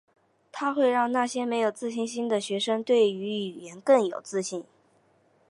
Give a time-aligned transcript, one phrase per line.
[0.51, 4.63] 它会让那些没有自信心的学生对于语言更有信心。